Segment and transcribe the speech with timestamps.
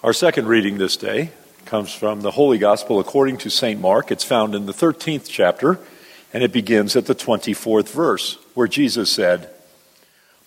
[0.00, 1.32] Our second reading this day
[1.64, 3.80] comes from the Holy Gospel according to St.
[3.80, 4.12] Mark.
[4.12, 5.80] It's found in the 13th chapter,
[6.32, 9.50] and it begins at the 24th verse, where Jesus said,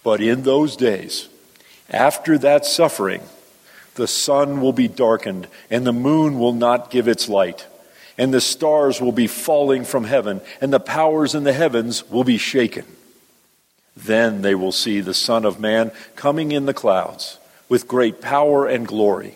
[0.06, 1.28] But in those days,
[1.90, 3.24] after that suffering,
[3.96, 7.68] the sun will be darkened, and the moon will not give its light,
[8.18, 12.24] and the stars will be falling from heaven, and the powers in the heavens will
[12.24, 12.86] be shaken.
[13.98, 17.38] Then they will see the Son of Man coming in the clouds
[17.68, 19.36] with great power and glory.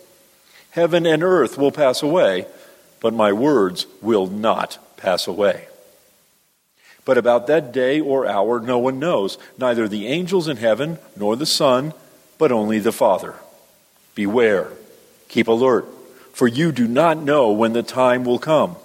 [0.71, 2.45] Heaven and earth will pass away,
[2.99, 5.67] but my words will not pass away.
[7.03, 11.35] But about that day or hour no one knows, neither the angels in heaven nor
[11.35, 11.93] the Son,
[12.37, 13.35] but only the Father.
[14.15, 14.71] Beware,
[15.27, 15.85] keep alert,
[16.31, 18.75] for you do not know when the time will come.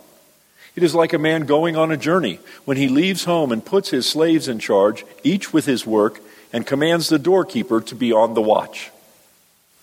[0.74, 3.90] It is like a man going on a journey when he leaves home and puts
[3.90, 6.20] his slaves in charge, each with his work,
[6.52, 8.90] and commands the doorkeeper to be on the watch.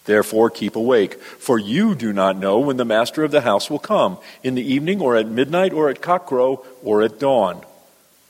[0.05, 3.79] Therefore, keep awake, for you do not know when the master of the house will
[3.79, 7.63] come, in the evening, or at midnight, or at cockcrow, or at dawn.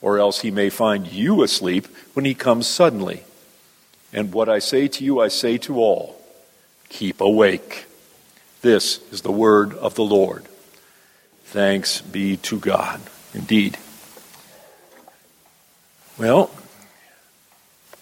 [0.00, 3.24] Or else he may find you asleep when he comes suddenly.
[4.12, 6.20] And what I say to you, I say to all
[6.88, 7.86] keep awake.
[8.62, 10.44] This is the word of the Lord.
[11.46, 13.00] Thanks be to God.
[13.34, 13.76] Indeed.
[16.16, 16.50] Well,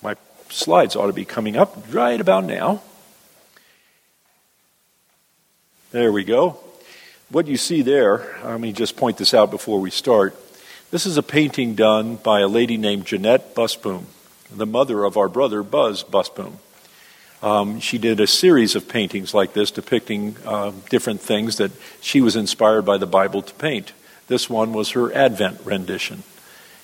[0.02, 0.16] my
[0.50, 2.82] slides ought to be coming up right about now.
[5.92, 6.58] There we go.
[7.28, 10.34] What you see there, let me just point this out before we start.
[10.90, 14.04] This is a painting done by a lady named Jeanette Busboom,
[14.50, 16.54] the mother of our brother Buzz Busboom.
[17.42, 22.22] Um, she did a series of paintings like this depicting uh, different things that she
[22.22, 23.92] was inspired by the Bible to paint.
[24.28, 26.22] This one was her Advent rendition.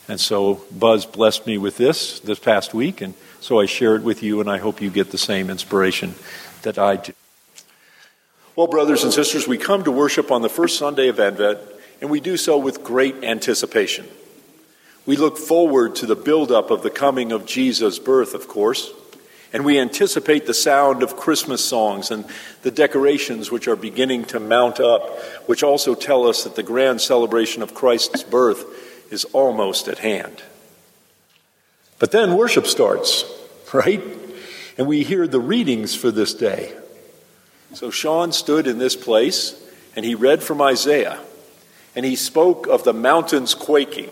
[0.07, 4.03] And so Buzz blessed me with this this past week, and so I share it
[4.03, 6.15] with you, and I hope you get the same inspiration
[6.61, 7.15] that I do.
[8.59, 11.61] Well, brothers and sisters, we come to worship on the first Sunday of Advent,
[12.01, 14.05] and we do so with great anticipation.
[15.07, 18.91] We look forward to the buildup of the coming of Jesus' birth, of course,
[19.53, 22.25] and we anticipate the sound of Christmas songs and
[22.63, 25.09] the decorations which are beginning to mount up,
[25.47, 30.43] which also tell us that the grand celebration of Christ's birth is almost at hand.
[32.01, 33.25] But then worship starts,
[33.73, 34.03] right?
[34.77, 36.75] And we hear the readings for this day.
[37.75, 39.61] So Sean stood in this place
[39.95, 41.19] and he read from Isaiah.
[41.95, 44.11] And he spoke of the mountains quaking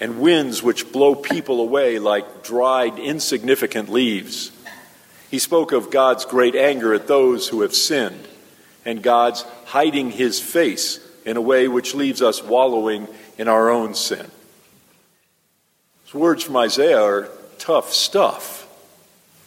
[0.00, 4.50] and winds which blow people away like dried, insignificant leaves.
[5.30, 8.26] He spoke of God's great anger at those who have sinned
[8.84, 13.06] and God's hiding his face in a way which leaves us wallowing
[13.38, 14.26] in our own sin.
[16.04, 17.28] These words from Isaiah are
[17.58, 18.68] tough stuff.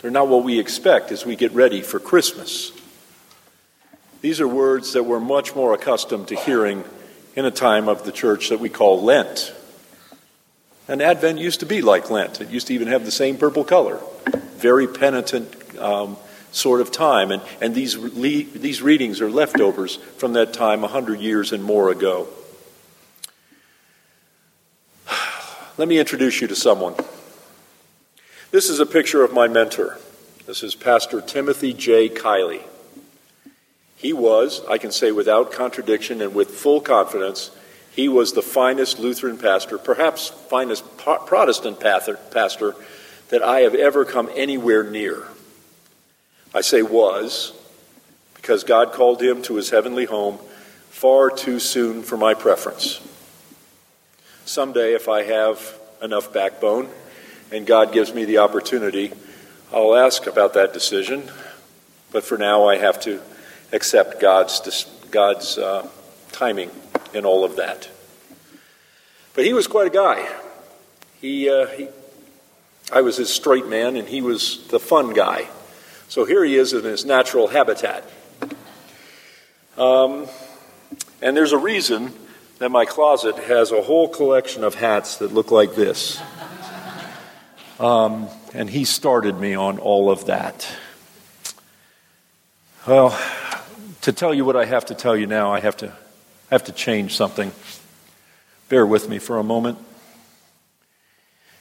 [0.02, 2.72] They're not what we expect as we get ready for Christmas.
[4.26, 6.84] These are words that we're much more accustomed to hearing
[7.36, 9.54] in a time of the church that we call Lent.
[10.88, 13.64] And Advent used to be like Lent, it used to even have the same purple
[13.64, 14.02] color.
[14.56, 16.18] Very penitent um,
[16.52, 17.30] sort of time.
[17.30, 21.64] And, and these, le- these readings are leftovers from that time, a hundred years and
[21.64, 22.28] more ago.
[25.78, 26.96] Let me introduce you to someone.
[28.50, 30.00] This is a picture of my mentor.
[30.48, 32.10] This is Pastor Timothy J.
[32.10, 32.64] Kiley.
[33.96, 37.52] He was, I can say without contradiction and with full confidence,
[37.92, 42.76] he was the finest Lutheran pastor, perhaps finest Protestant pastor
[43.30, 45.28] that I have ever come anywhere near.
[46.54, 47.54] I say was
[48.36, 50.40] because God called him to his heavenly home
[50.90, 53.02] far too soon for my preference.
[54.46, 56.90] Someday, if I have enough backbone
[57.52, 59.12] and God gives me the opportunity,
[59.74, 61.32] I'll ask about that decision.
[62.12, 63.22] But for now, I have to
[63.76, 65.88] accept God's, God's uh,
[66.32, 66.72] timing
[67.14, 67.90] in all of that.
[69.34, 70.28] But he was quite a guy.
[71.20, 71.90] He, uh, he,
[72.92, 75.48] I was his straight man, and he was the fun guy.
[76.08, 78.04] So here he is in his natural habitat.
[79.78, 80.28] Um,
[81.22, 82.14] and there's a reason
[82.60, 86.22] that my closet has a whole collection of hats that look like this.
[87.80, 90.66] Um, and he started me on all of that.
[92.88, 93.20] Well,
[94.06, 95.92] To tell you what I have to tell you now, I have to,
[96.52, 97.52] have to change something.
[98.70, 99.80] Bear with me for a moment.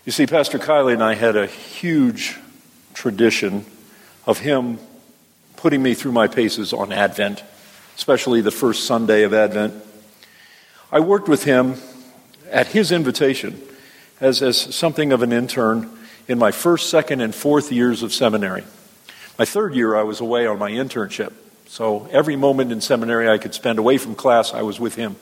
[0.05, 2.37] You see, Pastor Kiley and I had a huge
[2.93, 3.65] tradition
[4.27, 4.79] of him
[5.57, 7.43] putting me through my paces on Advent,
[7.97, 9.83] especially the first Sunday of Advent.
[10.93, 11.77] I worked with him
[12.51, 13.59] at his invitation
[14.21, 15.89] as, as something of an intern
[16.29, 18.65] in my first, second, and fourth years of seminary.
[19.39, 21.33] My third year, I was away on my internship.
[21.67, 25.17] So every moment in seminary I could spend away from class, I was with him.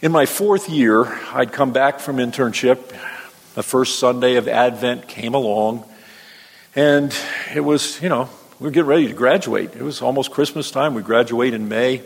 [0.00, 2.94] In my fourth year, I'd come back from internship.
[3.54, 5.84] The first Sunday of Advent came along,
[6.74, 7.14] and
[7.54, 8.28] it was, you know,
[8.60, 9.74] we were getting ready to graduate.
[9.74, 10.94] It was almost Christmas time.
[10.94, 12.02] We graduate in May.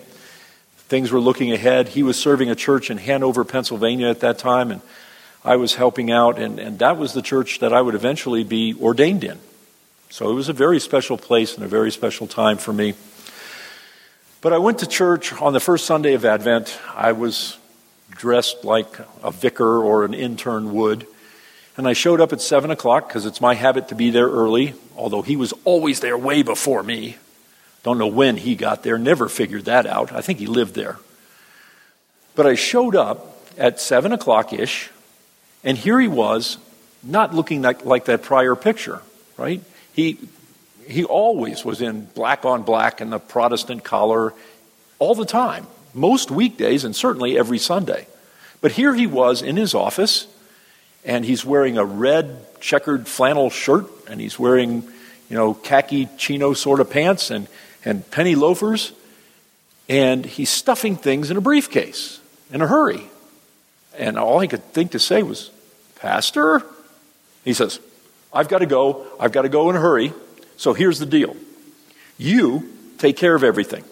[0.89, 1.89] Things were looking ahead.
[1.89, 4.81] He was serving a church in Hanover, Pennsylvania at that time, and
[5.45, 8.75] I was helping out, and, and that was the church that I would eventually be
[8.81, 9.39] ordained in.
[10.11, 12.95] So it was a very special place and a very special time for me.
[14.41, 16.79] But I went to church on the first Sunday of Advent.
[16.95, 17.59] I was
[18.11, 18.89] dressed like
[19.23, 21.07] a vicar or an intern would.
[21.77, 24.75] And I showed up at 7 o'clock because it's my habit to be there early,
[24.97, 27.17] although he was always there way before me.
[27.83, 30.11] Don't know when he got there, never figured that out.
[30.13, 30.99] I think he lived there.
[32.35, 34.91] But I showed up at 7 o'clock ish,
[35.63, 36.59] and here he was,
[37.03, 39.03] not looking like, like that prior picture,
[39.37, 39.63] right?
[39.99, 40.17] He,
[40.87, 44.33] he always was in black on black and the Protestant collar
[45.01, 48.07] all the time, most weekdays and certainly every Sunday.
[48.61, 50.29] But here he was in his office,
[51.05, 54.85] and he's wearing a red checkered flannel shirt, and he's wearing,
[55.29, 57.49] you know, khaki chino sort of pants and,
[57.85, 58.93] and penny loafers,
[59.89, 62.21] and he's stuffing things in a briefcase
[62.53, 63.03] in a hurry.
[63.99, 65.51] And all he could think to say was,
[65.97, 66.63] Pastor?
[67.45, 67.81] He says,
[68.39, 69.05] I've got to go.
[69.19, 70.13] I've got to go in a hurry.
[70.57, 71.37] So here's the deal
[72.19, 73.83] you take care of everything,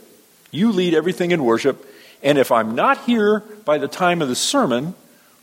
[0.53, 1.85] you lead everything in worship.
[2.23, 4.95] And if I'm not here by the time of the sermon,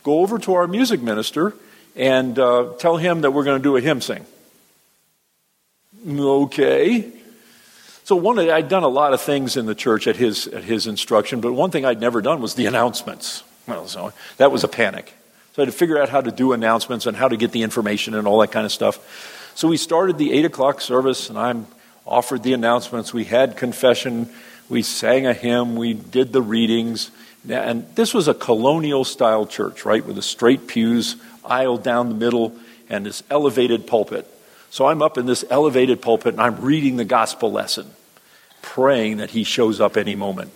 [0.02, 1.54] go over to our music minister
[1.94, 4.24] and uh, tell him that we're going to do a hymn sing.
[6.08, 7.12] Okay.
[8.04, 10.86] So one, I'd done a lot of things in the church at his at his
[10.86, 13.44] instruction, but one thing I'd never done was the announcements.
[13.68, 15.12] Well, so that was a panic.
[15.54, 17.62] So I had to figure out how to do announcements and how to get the
[17.62, 19.52] information and all that kind of stuff.
[19.54, 21.54] So we started the 8 o'clock service, and I
[22.04, 23.14] offered the announcements.
[23.14, 24.28] We had confession.
[24.68, 25.76] We sang a hymn.
[25.76, 27.12] We did the readings.
[27.48, 31.14] And this was a colonial style church, right, with the straight pews,
[31.44, 32.56] aisle down the middle,
[32.88, 34.28] and this elevated pulpit.
[34.70, 37.92] So I'm up in this elevated pulpit and I'm reading the gospel lesson,
[38.60, 40.50] praying that he shows up any moment.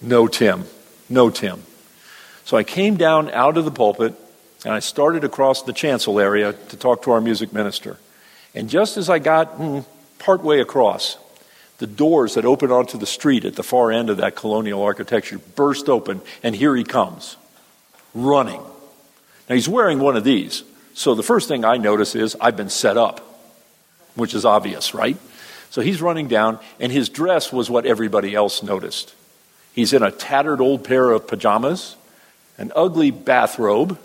[0.00, 0.66] No Tim.
[1.08, 1.64] No Tim.
[2.44, 4.14] So I came down out of the pulpit
[4.64, 7.98] and I started across the chancel area to talk to our music minister.
[8.54, 9.84] And just as I got mm,
[10.18, 11.16] partway across,
[11.78, 15.38] the doors that open onto the street at the far end of that colonial architecture
[15.56, 17.36] burst open, and here he comes,
[18.14, 18.60] running.
[19.48, 20.62] Now he's wearing one of these.
[20.94, 23.20] So the first thing I notice is I've been set up,
[24.14, 25.16] which is obvious, right?
[25.70, 29.14] So he's running down, and his dress was what everybody else noticed.
[29.72, 31.96] He's in a tattered old pair of pajamas
[32.58, 33.98] an ugly bathrobe,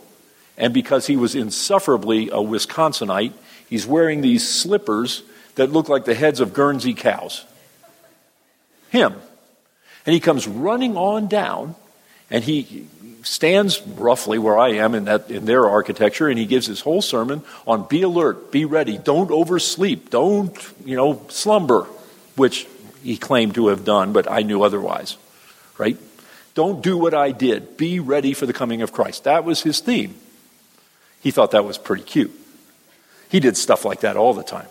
[0.57, 3.33] and because he was insufferably a Wisconsinite,
[3.69, 5.23] he's wearing these slippers
[5.55, 7.45] that look like the heads of Guernsey cows.
[8.89, 9.13] Him.
[10.05, 11.75] And he comes running on down,
[12.29, 12.87] and he
[13.23, 17.01] stands roughly where I am in, that, in their architecture, and he gives his whole
[17.01, 21.83] sermon on be alert, be ready, don't oversleep, don't, you know, slumber,
[22.35, 22.67] which
[23.03, 25.17] he claimed to have done, but I knew otherwise,
[25.77, 25.97] right?
[26.57, 27.77] Don't do what I did.
[27.77, 29.25] Be ready for the coming of Christ.
[29.25, 30.15] That was his theme.
[31.21, 32.31] He thought that was pretty cute.
[33.29, 34.65] He did stuff like that all the time.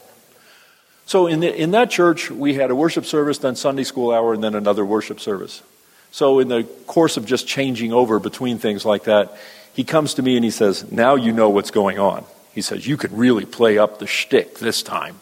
[1.05, 4.35] So in, the, in that church, we had a worship service, then Sunday school hour,
[4.35, 5.63] and then another worship service.
[6.11, 9.39] So in the course of just changing over between things like that,
[9.73, 12.25] he comes to me and he says, Now you know what's going on.
[12.53, 15.21] He says, You can really play up the shtick this time.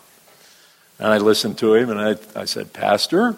[0.99, 3.37] And I listened to him and I, I said, Pastor,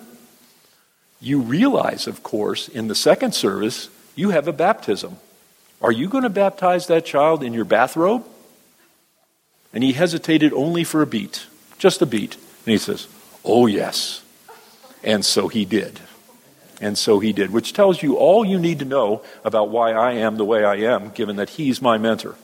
[1.20, 5.16] you realize, of course, in the second service, you have a baptism.
[5.80, 8.24] Are you going to baptize that child in your bathrobe?
[9.72, 11.46] And he hesitated only for a beat,
[11.78, 12.34] just a beat.
[12.34, 13.08] And he says,
[13.44, 14.22] Oh, yes.
[15.04, 16.00] And so he did.
[16.80, 20.12] And so he did, which tells you all you need to know about why I
[20.12, 22.34] am the way I am, given that he's my mentor.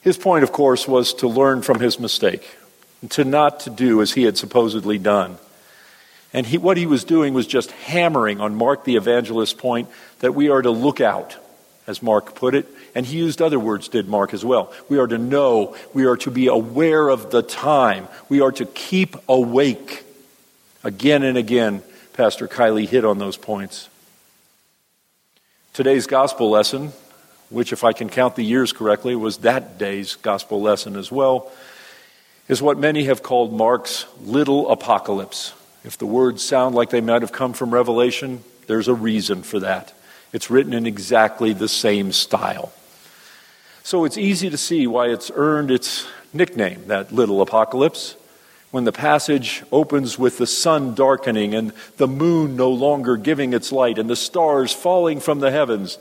[0.00, 2.46] His point, of course, was to learn from his mistake
[3.10, 5.38] to not to do as he had supposedly done.
[6.32, 10.34] And he, what he was doing was just hammering on Mark the evangelist's point that
[10.34, 11.36] we are to look out.
[11.86, 14.72] as Mark put it, and he used other words, did Mark as well.
[14.88, 18.64] We are to know, we are to be aware of the time, we are to
[18.66, 20.04] keep awake.
[20.82, 21.82] Again and again,
[22.14, 23.88] Pastor Kiley hit on those points.
[25.72, 26.92] Today's gospel lesson,
[27.50, 31.50] which, if I can count the years correctly, was that day's gospel lesson as well,
[32.48, 35.54] is what many have called Mark's little apocalypse.
[35.84, 39.60] If the words sound like they might have come from Revelation, there's a reason for
[39.60, 39.94] that.
[40.32, 42.72] It's written in exactly the same style.
[43.82, 48.16] So it's easy to see why it's earned its nickname, that little apocalypse.
[48.70, 53.70] When the passage opens with the sun darkening and the moon no longer giving its
[53.70, 55.98] light and the stars falling from the heavens,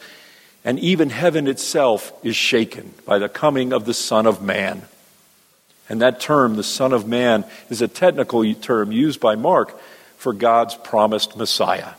[0.65, 4.81] and even heaven itself is shaken by the coming of the Son of Man.
[5.89, 9.77] And that term, the Son of Man, is a technical term used by Mark
[10.17, 11.93] for God's promised Messiah.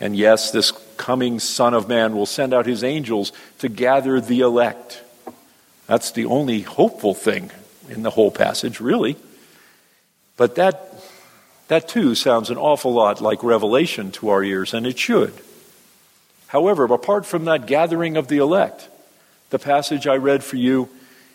[0.00, 4.40] And yes, this coming Son of Man will send out his angels to gather the
[4.40, 5.02] elect.
[5.86, 7.50] That's the only hopeful thing
[7.88, 9.16] in the whole passage, really.
[10.36, 10.94] But that,
[11.68, 15.34] that too sounds an awful lot like Revelation to our ears, and it should.
[16.46, 18.88] However, apart from that gathering of the elect,
[19.50, 20.88] the passage I read for you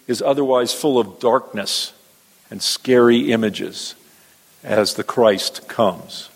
[0.08, 1.94] is otherwise full of darkness
[2.50, 3.96] and scary images
[4.64, 6.30] as the Christ comes.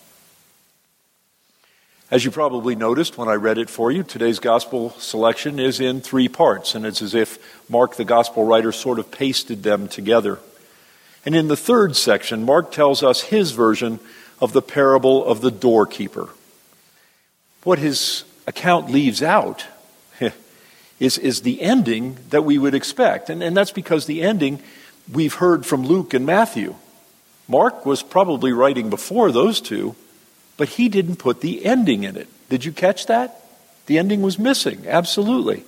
[2.10, 6.00] As you probably noticed when I read it for you, today's gospel selection is in
[6.00, 7.38] three parts, and it's as if
[7.70, 10.40] Mark, the gospel writer, sort of pasted them together.
[11.24, 14.00] And in the third section, Mark tells us his version
[14.40, 16.30] of the parable of the doorkeeper.
[17.62, 19.64] What his account leaves out
[21.00, 23.30] is, is the ending that we would expect.
[23.30, 24.62] And, and that's because the ending
[25.10, 26.76] we've heard from Luke and Matthew.
[27.48, 29.96] Mark was probably writing before those two,
[30.56, 32.28] but he didn't put the ending in it.
[32.48, 33.42] Did you catch that?
[33.86, 35.64] The ending was missing, absolutely.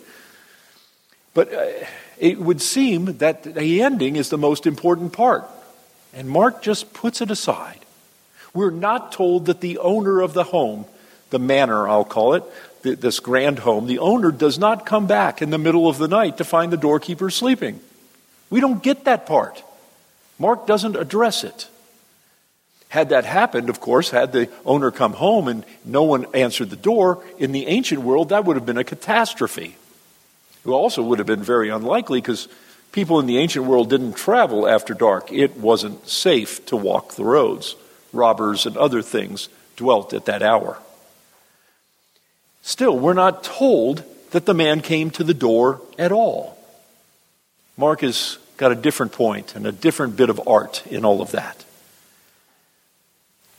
[1.34, 1.66] But uh,
[2.18, 5.48] it would seem that the ending is the most important part.
[6.14, 7.80] And Mark just puts it aside.
[8.54, 10.84] We're not told that the owner of the home,
[11.30, 12.44] the manor, I'll call it,
[12.82, 16.38] this grand home, the owner does not come back in the middle of the night
[16.38, 17.80] to find the doorkeeper sleeping.
[18.50, 19.62] We don't get that part.
[20.38, 21.68] Mark doesn't address it.
[22.88, 26.76] Had that happened, of course, had the owner come home and no one answered the
[26.76, 29.76] door, in the ancient world, that would have been a catastrophe.
[30.66, 32.48] It also would have been very unlikely because
[32.92, 35.32] people in the ancient world didn't travel after dark.
[35.32, 37.76] It wasn't safe to walk the roads.
[38.12, 40.78] Robbers and other things dwelt at that hour.
[42.62, 46.56] Still, we're not told that the man came to the door at all.
[47.76, 51.32] Mark has got a different point and a different bit of art in all of
[51.32, 51.64] that.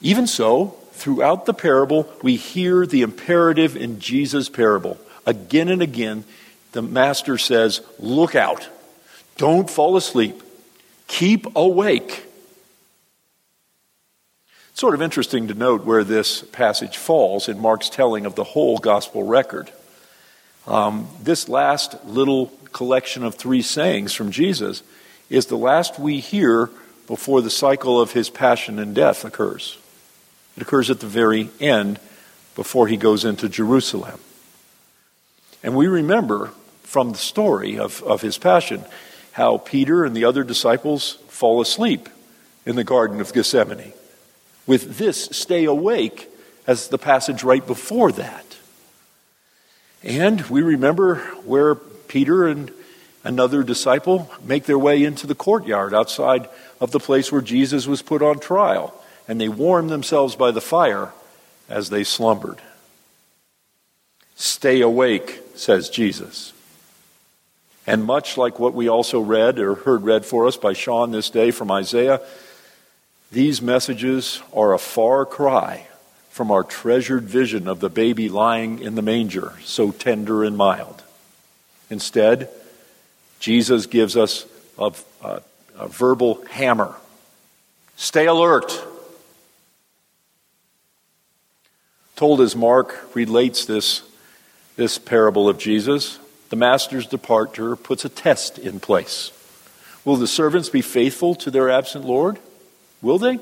[0.01, 4.97] Even so, throughout the parable, we hear the imperative in Jesus' parable.
[5.25, 6.23] Again and again,
[6.71, 8.67] the master says, Look out.
[9.37, 10.41] Don't fall asleep.
[11.07, 12.25] Keep awake.
[14.73, 18.43] It's sort of interesting to note where this passage falls in Mark's telling of the
[18.43, 19.69] whole gospel record.
[20.65, 24.81] Um, this last little collection of three sayings from Jesus
[25.29, 26.71] is the last we hear
[27.05, 29.77] before the cycle of his passion and death occurs.
[30.57, 31.99] It occurs at the very end
[32.55, 34.19] before he goes into Jerusalem.
[35.61, 36.49] And we remember
[36.81, 38.85] from the story of, of his passion
[39.33, 42.09] how Peter and the other disciples fall asleep
[42.65, 43.93] in the Garden of Gethsemane
[44.65, 46.29] with this stay awake
[46.67, 48.45] as the passage right before that.
[50.03, 52.71] And we remember where Peter and
[53.23, 58.01] another disciple make their way into the courtyard outside of the place where Jesus was
[58.01, 58.93] put on trial,
[59.27, 61.13] and they warm themselves by the fire
[61.69, 62.61] as they slumbered.
[64.35, 66.51] Stay awake, says Jesus.
[67.85, 71.29] And much like what we also read or heard read for us by Sean this
[71.29, 72.21] day from Isaiah,
[73.33, 75.87] these messages are a far cry
[76.29, 81.03] from our treasured vision of the baby lying in the manger, so tender and mild.
[81.89, 82.47] Instead,
[83.39, 84.45] Jesus gives us
[84.77, 84.91] a,
[85.23, 85.41] a,
[85.77, 86.95] a verbal hammer.
[87.95, 88.71] Stay alert.
[92.15, 94.03] Told as Mark relates this,
[94.75, 99.31] this parable of Jesus, the master's departure puts a test in place.
[100.05, 102.37] Will the servants be faithful to their absent Lord?
[103.03, 103.39] Will they?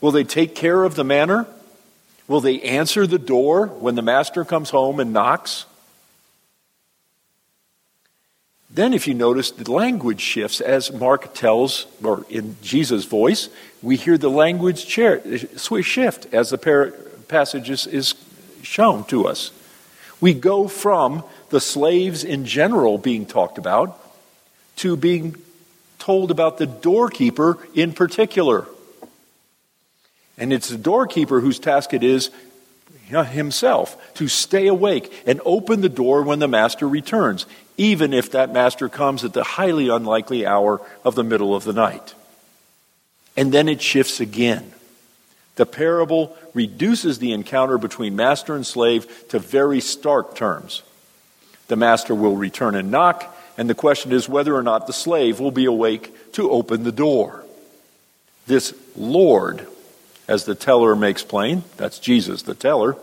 [0.00, 1.46] Will they take care of the manor?
[2.28, 5.66] Will they answer the door when the master comes home and knocks?
[8.70, 13.48] Then, if you notice, the language shifts as Mark tells, or in Jesus' voice,
[13.82, 16.92] we hear the language shift as the
[17.26, 18.14] passage is
[18.62, 19.50] shown to us.
[20.20, 23.98] We go from the slaves in general being talked about
[24.76, 25.34] to being
[26.08, 28.66] told about the doorkeeper in particular.
[30.38, 32.30] And it's the doorkeeper whose task it is
[33.10, 37.44] himself to stay awake and open the door when the master returns,
[37.76, 41.74] even if that master comes at the highly unlikely hour of the middle of the
[41.74, 42.14] night.
[43.36, 44.72] And then it shifts again.
[45.56, 50.82] The parable reduces the encounter between master and slave to very stark terms.
[51.66, 55.40] The master will return and knock, and the question is whether or not the slave
[55.40, 57.44] will be awake to open the door.
[58.46, 59.66] This Lord
[60.28, 62.96] as the teller makes plain, that's Jesus, the teller,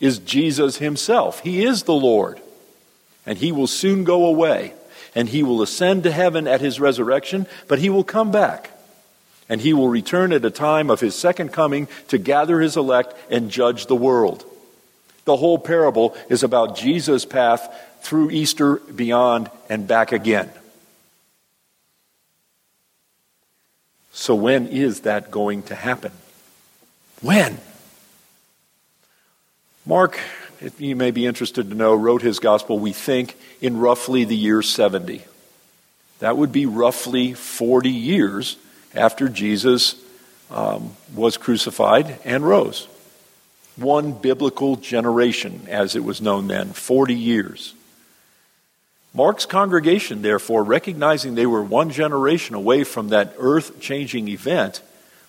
[0.00, 1.40] is Jesus himself.
[1.40, 2.40] He is the Lord.
[3.26, 4.72] And he will soon go away.
[5.14, 8.70] And he will ascend to heaven at his resurrection, but he will come back.
[9.48, 13.14] And he will return at a time of his second coming to gather his elect
[13.30, 14.44] and judge the world.
[15.24, 17.68] The whole parable is about Jesus' path
[18.00, 20.50] through Easter, beyond, and back again.
[24.12, 26.12] So, when is that going to happen?
[27.22, 27.58] When?
[29.86, 30.18] Mark,
[30.60, 34.36] if you may be interested to know, wrote his gospel, we think, in roughly the
[34.36, 35.22] year 70.
[36.18, 38.56] That would be roughly 40 years
[38.94, 39.94] after Jesus
[40.50, 42.88] um, was crucified and rose.
[43.76, 47.74] One biblical generation, as it was known then, 40 years.
[49.14, 54.82] Mark's congregation, therefore, recognizing they were one generation away from that earth changing event,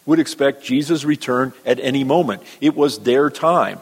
[0.06, 2.44] would expect Jesus' return at any moment.
[2.62, 3.80] It was their time.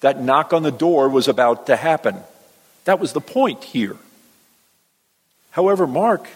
[0.00, 2.16] That knock on the door was about to happen.
[2.84, 3.96] That was the point here.
[5.50, 6.28] However, Mark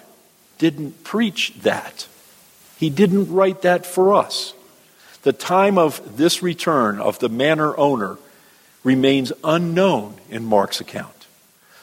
[0.59, 2.07] didn't preach that.
[2.79, 4.55] He didn't write that for us.
[5.23, 8.19] The time of this return of the manor owner
[8.83, 11.22] remains unknown in Mark's account.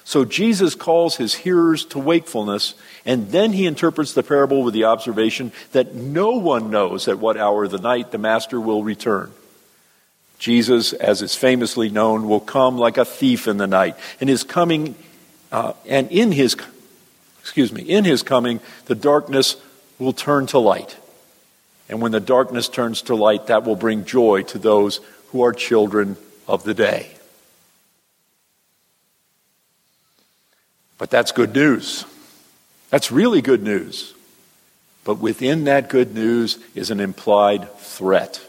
[0.09, 2.73] So Jesus calls his hearers to wakefulness,
[3.05, 7.37] and then he interprets the parable with the observation that no one knows at what
[7.37, 9.31] hour of the night the master will return.
[10.39, 14.43] Jesus, as is famously known, will come like a thief in the night, and his
[14.43, 14.95] coming,
[15.51, 16.57] uh, and in his,
[17.41, 19.57] excuse me, in his coming, the darkness
[19.99, 20.97] will turn to light.
[21.87, 25.53] And when the darkness turns to light, that will bring joy to those who are
[25.53, 26.17] children
[26.47, 27.11] of the day.
[30.99, 32.05] But that's good news.
[32.91, 34.13] That's really good news.
[35.03, 38.39] But within that good news is an implied threat.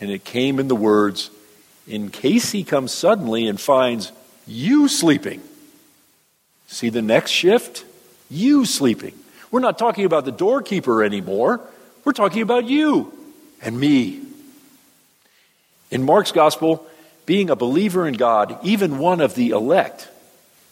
[0.00, 1.30] And it came in the words,
[1.86, 4.12] in case he comes suddenly and finds
[4.46, 5.42] you sleeping.
[6.68, 7.84] See the next shift?
[8.30, 9.12] You sleeping.
[9.50, 11.60] We're not talking about the doorkeeper anymore.
[12.04, 13.12] We're talking about you
[13.60, 14.22] and me.
[15.90, 16.86] In Mark's gospel,
[17.26, 20.08] being a believer in God, even one of the elect,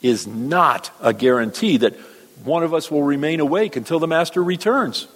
[0.03, 1.97] is not a guarantee that
[2.45, 5.09] one of us will remain awake until the Master returns.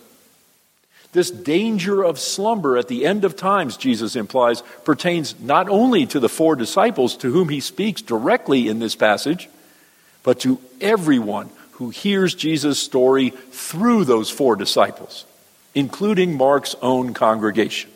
[1.12, 6.20] This danger of slumber at the end of times, Jesus implies, pertains not only to
[6.20, 9.48] the four disciples to whom he speaks directly in this passage,
[10.22, 15.26] but to everyone who hears Jesus' story through those four disciples,
[15.74, 17.90] including Mark's own congregation,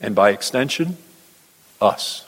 [0.00, 0.96] and by extension,
[1.80, 2.25] us.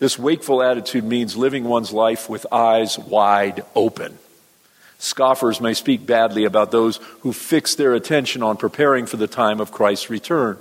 [0.00, 4.18] This wakeful attitude means living one's life with eyes wide open.
[4.98, 9.60] Scoffers may speak badly about those who fix their attention on preparing for the time
[9.60, 10.58] of Christ's return.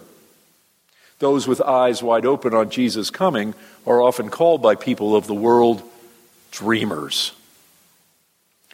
[1.19, 3.53] Those with eyes wide open on Jesus' coming
[3.87, 5.81] are often called by people of the world
[6.51, 7.31] dreamers.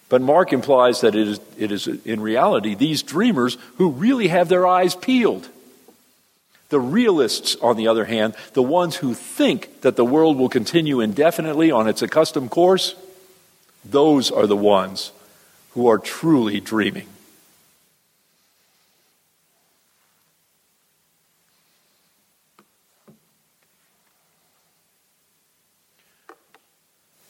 [0.09, 4.49] But Mark implies that it is, it is in reality these dreamers who really have
[4.49, 5.47] their eyes peeled.
[6.69, 10.99] The realists, on the other hand, the ones who think that the world will continue
[10.99, 12.95] indefinitely on its accustomed course,
[13.83, 15.11] those are the ones
[15.71, 17.07] who are truly dreaming.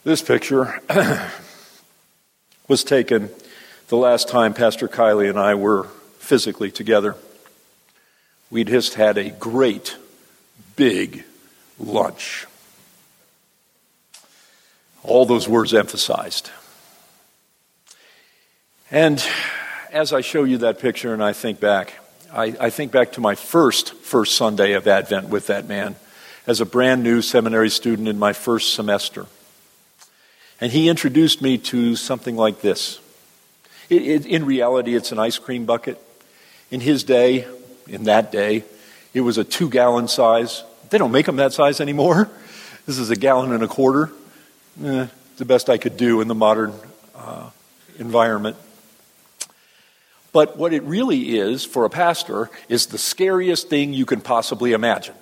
[0.06, 0.80] This picture
[2.67, 3.32] was taken
[3.88, 5.86] the last time Pastor Kiley and I were
[6.19, 7.15] physically together.
[8.56, 9.98] We'd just had a great
[10.78, 11.26] big
[11.78, 12.48] lunch.
[15.04, 16.52] All those words emphasized.
[18.89, 19.22] And
[19.91, 21.96] as I show you that picture and I think back,
[22.32, 25.98] I, I, think back to my first first Sunday of Advent with that man
[26.48, 29.26] as a brand new seminary student in my first semester.
[30.62, 33.02] And he introduced me to something like this.
[33.89, 36.02] It, it, in reality, it's an ice cream bucket.
[36.72, 37.46] In his day,
[37.88, 38.63] in that day.
[39.13, 40.63] It was a two gallon size.
[40.89, 42.30] They don't make them that size anymore.
[42.86, 44.12] This is a gallon and a quarter.
[44.84, 46.74] Eh, the best I could do in the modern
[47.15, 47.50] uh,
[47.98, 48.58] environment.
[50.32, 54.74] But what it really is for a pastor is the scariest thing you can possibly
[54.74, 55.15] imagine.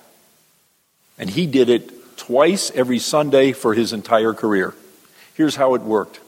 [1.19, 4.73] And he did it twice every Sunday for his entire career.
[5.35, 6.19] Here's how it worked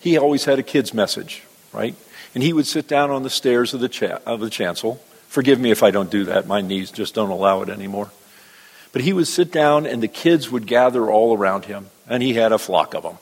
[0.00, 1.94] he always had a kid's message, right?
[2.34, 5.02] And he would sit down on the stairs of the, cha- of the chancel.
[5.34, 8.12] Forgive me if I don't do that, my knees just don't allow it anymore.
[8.92, 12.34] But he would sit down, and the kids would gather all around him, and he
[12.34, 13.18] had a flock of them.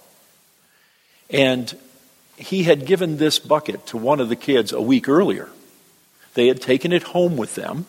[1.31, 1.75] And
[2.37, 5.49] he had given this bucket to one of the kids a week earlier.
[6.35, 7.87] They had taken it home with them,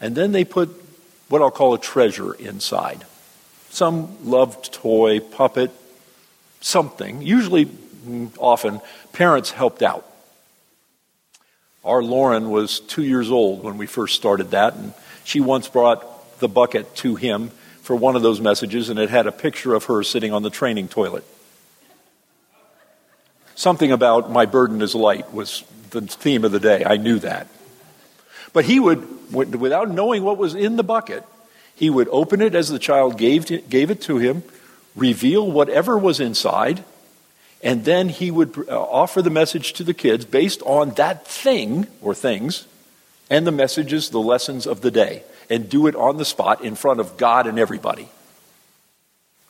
[0.00, 0.68] and then they put
[1.28, 3.04] what I'll call a treasure inside.
[3.70, 5.70] Some loved toy, puppet,
[6.60, 7.22] something.
[7.22, 8.80] Usually, mm, often,
[9.12, 10.04] parents helped out.
[11.86, 16.40] Our Lauren was two years old when we first started that, and she once brought
[16.40, 17.50] the bucket to him
[17.82, 20.50] for one of those messages, and it had a picture of her sitting on the
[20.50, 21.24] training toilet.
[23.54, 26.84] Something about my burden is light was the theme of the day.
[26.84, 27.46] I knew that.
[28.52, 31.22] But he would, without knowing what was in the bucket,
[31.76, 34.42] he would open it as the child gave, gave it to him,
[34.96, 36.82] reveal whatever was inside,
[37.62, 41.86] and then he would uh, offer the message to the kids based on that thing
[42.00, 42.66] or things
[43.30, 46.74] and the messages, the lessons of the day, and do it on the spot in
[46.74, 48.08] front of God and everybody.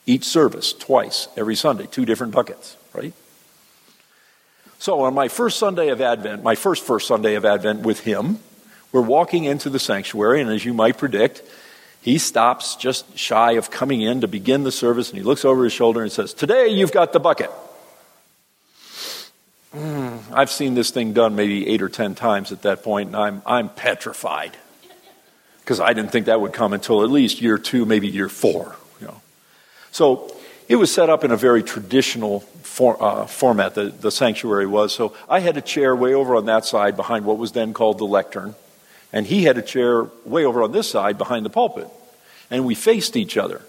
[0.07, 3.12] Each service, twice, every Sunday, two different buckets, right?
[4.79, 8.38] So on my first Sunday of Advent, my first first Sunday of Advent with him,
[8.92, 11.42] we're walking into the sanctuary, and as you might predict,
[12.03, 15.64] he stops just shy of coming in to begin the service, and he looks over
[15.64, 17.51] his shoulder and says, Today you've got the bucket.
[19.74, 23.16] Mm, I've seen this thing done maybe eight or ten times at that point, and
[23.16, 24.57] I'm, I'm petrified.
[25.61, 28.76] Because I didn't think that would come until at least year two, maybe year four.
[29.00, 29.20] You know.
[29.90, 30.33] So
[30.68, 32.40] it was set up in a very traditional
[32.76, 34.94] for, uh, format, the, the sanctuary was.
[34.94, 37.98] So I had a chair way over on that side behind what was then called
[37.98, 38.55] the lectern,
[39.12, 41.88] and he had a chair way over on this side behind the pulpit.
[42.50, 43.62] And we faced each other.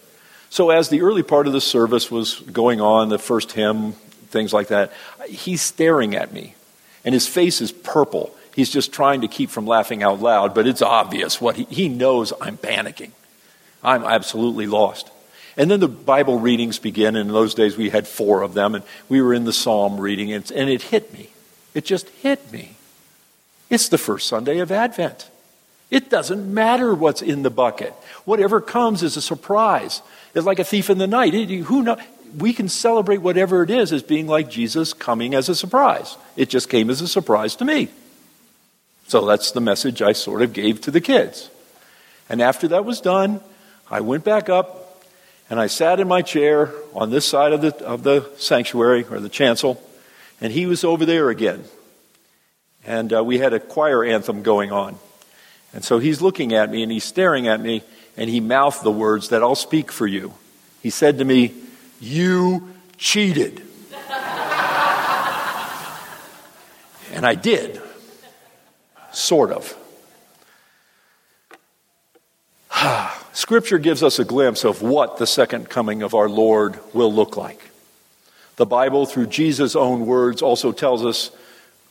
[0.49, 3.95] So as the early part of the service was going on, the first hymn,
[4.29, 4.91] things like that,
[5.27, 6.55] he's staring at me,
[7.03, 8.35] and his face is purple.
[8.55, 11.89] He's just trying to keep from laughing out loud, but it's obvious what he, he
[11.89, 13.11] knows I'm panicking.
[13.83, 15.11] I'm absolutely lost.
[15.57, 17.15] And then the Bible readings begin.
[17.15, 19.99] And in those days, we had four of them, and we were in the psalm
[19.99, 21.29] reading, and, and it hit me.
[21.73, 22.75] It just hit me.
[23.69, 25.29] It's the first Sunday of Advent.
[25.89, 27.93] It doesn't matter what's in the bucket.
[28.25, 30.01] Whatever comes is a surprise.
[30.35, 31.33] It's like a thief in the night.
[31.33, 31.97] It, who know?
[32.35, 36.17] We can celebrate whatever it is as being like Jesus coming as a surprise.
[36.35, 37.89] It just came as a surprise to me.
[39.07, 41.49] So that's the message I sort of gave to the kids.
[42.29, 43.39] And after that was done,
[43.89, 45.05] I went back up
[45.49, 49.19] and I sat in my chair on this side of the, of the sanctuary or
[49.19, 49.81] the chancel,
[50.41, 51.63] and he was over there again.
[52.85, 54.97] And uh, we had a choir anthem going on.
[55.73, 57.83] And so he's looking at me and he's staring at me,
[58.17, 60.33] and he mouthed the words that I'll speak for you.
[60.83, 61.53] He said to me,
[61.99, 63.62] You cheated.
[67.12, 67.81] and I did.
[69.12, 69.75] Sort of.
[73.33, 77.38] Scripture gives us a glimpse of what the second coming of our Lord will look
[77.38, 77.62] like.
[78.57, 81.31] The Bible, through Jesus' own words, also tells us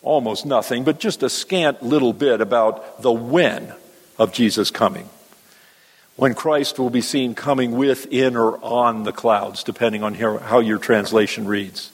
[0.03, 3.73] almost nothing, but just a scant little bit about the when
[4.19, 5.09] of Jesus' coming.
[6.17, 10.61] When Christ will be seen coming with, in, or on the clouds, depending on how
[10.61, 11.91] your translation reads.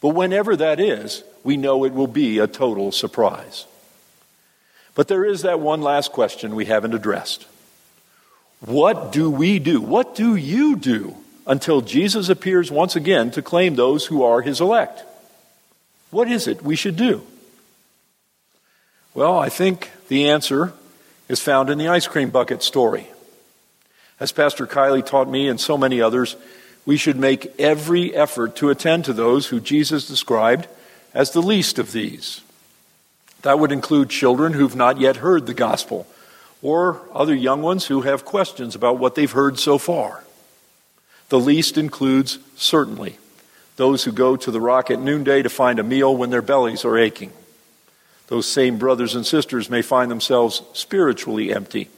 [0.00, 3.66] But whenever that is, we know it will be a total surprise.
[4.94, 7.46] But there is that one last question we haven't addressed.
[8.60, 9.80] What do we do?
[9.80, 11.14] What do you do
[11.46, 15.04] until Jesus appears once again to claim those who are his elect?
[16.10, 17.22] What is it we should do?
[19.14, 20.72] Well, I think the answer
[21.28, 23.08] is found in the ice cream bucket story.
[24.20, 26.36] As Pastor Kiley taught me and so many others,
[26.84, 30.66] we should make every effort to attend to those who Jesus described
[31.14, 32.40] as the least of these.
[33.42, 36.06] That would include children who've not yet heard the gospel
[36.62, 40.24] or other young ones who have questions about what they've heard so far.
[41.28, 43.18] The least includes, certainly,
[43.76, 46.84] those who go to the rock at noonday to find a meal when their bellies
[46.84, 47.32] are aching.
[48.26, 51.88] Those same brothers and sisters may find themselves spiritually empty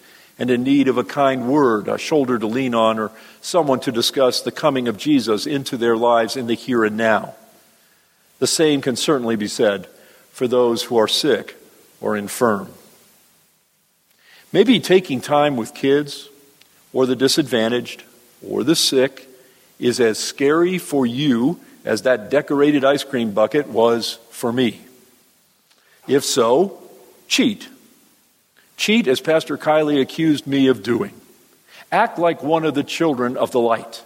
[0.41, 3.93] and in need of a kind word, a shoulder to lean on, or someone to
[3.93, 7.35] discuss the coming of Jesus into their lives in the here and now.
[8.39, 9.87] The same can certainly be said
[10.33, 11.57] for those who are sick
[12.01, 12.69] or infirm.
[14.53, 16.29] Maybe taking time with kids
[16.93, 18.03] or the disadvantaged
[18.45, 19.29] or the sick
[19.79, 24.81] is as scary for you as that decorated ice cream bucket was for me?
[26.09, 26.83] If so,
[27.29, 27.69] cheat.
[28.81, 31.13] Cheat as Pastor Kiley accused me of doing.
[31.93, 34.03] Act like one of the children of the light.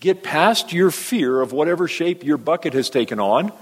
[0.00, 3.52] Get past your fear of whatever shape your bucket has taken on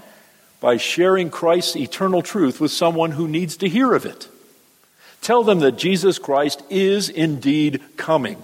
[0.59, 4.27] by sharing Christ's eternal truth with someone who needs to hear of it.
[5.21, 8.41] Tell them that Jesus Christ is indeed coming.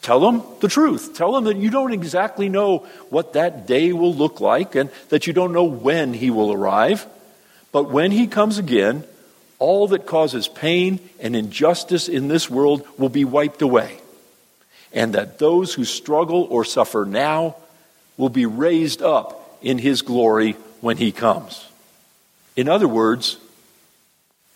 [0.00, 1.14] Tell them the truth.
[1.14, 2.78] Tell them that you don't exactly know
[3.10, 7.06] what that day will look like and that you don't know when he will arrive.
[7.70, 9.04] But when he comes again,
[9.62, 13.96] all that causes pain and injustice in this world will be wiped away.
[14.92, 17.54] And that those who struggle or suffer now
[18.16, 21.64] will be raised up in his glory when he comes.
[22.56, 23.38] In other words,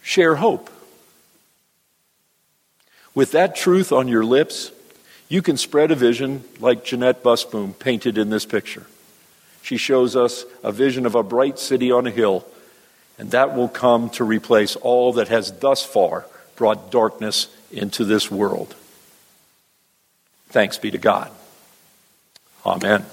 [0.02, 0.68] share hope.
[3.14, 4.72] With that truth on your lips,
[5.28, 8.88] you can spread a vision like Jeanette Busboom painted in this picture.
[9.62, 12.44] She shows us a vision of a bright city on a hill,
[13.18, 16.26] and that will come to replace all that has thus far
[16.56, 18.74] brought darkness into this world.
[20.48, 21.30] Thanks be to God.
[22.64, 23.04] Amen.